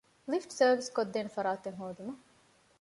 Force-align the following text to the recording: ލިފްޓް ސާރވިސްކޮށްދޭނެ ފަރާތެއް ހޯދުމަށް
ލިފްޓް 0.31 0.55
ސާރވިސްކޮށްދޭނެ 0.57 1.29
ފަރާތެއް 1.35 1.77
ހޯދުމަށް 1.79 2.21